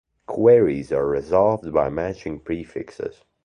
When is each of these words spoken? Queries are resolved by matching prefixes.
Queries 0.25 0.91
are 0.91 1.05
resolved 1.05 1.71
by 1.71 1.87
matching 1.87 2.39
prefixes. 2.39 3.23